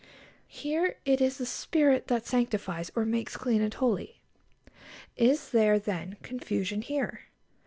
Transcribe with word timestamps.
Here 0.47 0.95
it 1.05 1.21
is 1.21 1.37
the 1.37 1.45
Spirit 1.45 2.07
that 2.07 2.25
sanctifies 2.25 2.91
or 2.95 3.05
makes 3.05 3.37
clean 3.37 3.61
and 3.61 3.71
holy. 3.71 4.19
Is 5.15 5.51
there, 5.51 5.77
then, 5.77 6.17
confusion 6.23 6.81
here? 6.81 7.27